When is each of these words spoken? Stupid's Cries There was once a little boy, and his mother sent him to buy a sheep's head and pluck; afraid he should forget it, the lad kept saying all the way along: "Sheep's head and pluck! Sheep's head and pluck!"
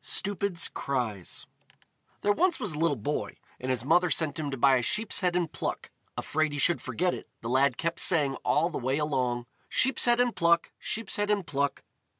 Stupid's 0.00 0.66
Cries 0.66 1.46
There 2.22 2.32
was 2.32 2.58
once 2.58 2.74
a 2.74 2.76
little 2.76 2.96
boy, 2.96 3.36
and 3.60 3.70
his 3.70 3.84
mother 3.84 4.10
sent 4.10 4.40
him 4.40 4.50
to 4.50 4.56
buy 4.56 4.74
a 4.74 4.82
sheep's 4.82 5.20
head 5.20 5.36
and 5.36 5.52
pluck; 5.52 5.92
afraid 6.18 6.50
he 6.50 6.58
should 6.58 6.82
forget 6.82 7.14
it, 7.14 7.28
the 7.42 7.48
lad 7.48 7.76
kept 7.76 8.00
saying 8.00 8.34
all 8.44 8.70
the 8.70 8.76
way 8.78 8.98
along: 8.98 9.46
"Sheep's 9.68 10.06
head 10.06 10.18
and 10.18 10.34
pluck! 10.34 10.72
Sheep's 10.80 11.14
head 11.14 11.30
and 11.30 11.46
pluck!" 11.46 11.84